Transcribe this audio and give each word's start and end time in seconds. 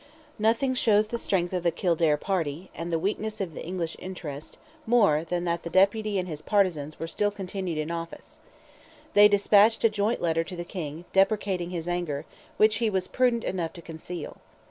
Nothing 0.39 0.73
shows 0.73 1.09
the 1.09 1.19
strength 1.19 1.53
of 1.53 1.61
the 1.61 1.69
Kildare 1.69 2.17
party, 2.17 2.71
and 2.73 2.91
the 2.91 2.97
weakness 2.97 3.39
of 3.39 3.53
the 3.53 3.63
English 3.63 3.95
interest, 3.99 4.57
more 4.87 5.23
than 5.23 5.43
that 5.43 5.61
the 5.61 5.69
deputy 5.69 6.17
and 6.17 6.27
his 6.27 6.41
partizans 6.41 6.97
were 6.99 7.05
still 7.05 7.29
continued 7.29 7.77
in 7.77 7.91
office. 7.91 8.39
They 9.13 9.27
despatched 9.27 9.83
a 9.83 9.91
joint 9.91 10.19
letter 10.19 10.43
to 10.43 10.55
the 10.55 10.65
King, 10.65 11.05
deprecating 11.13 11.69
his 11.69 11.87
anger, 11.87 12.25
which 12.57 12.77
he 12.77 12.89
was 12.89 13.07
prudent 13.07 13.43
enough 13.43 13.73
to 13.73 13.81
conceal. 13.83 14.37